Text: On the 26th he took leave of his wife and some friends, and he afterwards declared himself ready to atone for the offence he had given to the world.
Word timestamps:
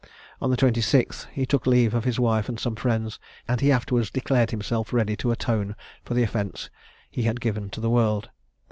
On 0.41 0.49
the 0.49 0.57
26th 0.57 1.27
he 1.31 1.45
took 1.45 1.67
leave 1.67 1.93
of 1.93 2.05
his 2.05 2.19
wife 2.19 2.49
and 2.49 2.59
some 2.59 2.75
friends, 2.75 3.19
and 3.47 3.61
he 3.61 3.71
afterwards 3.71 4.09
declared 4.09 4.49
himself 4.49 4.91
ready 4.91 5.15
to 5.17 5.29
atone 5.29 5.75
for 6.03 6.15
the 6.15 6.23
offence 6.23 6.71
he 7.11 7.21
had 7.21 7.39
given 7.39 7.69
to 7.69 7.79
the 7.79 7.87
world. 7.91 8.31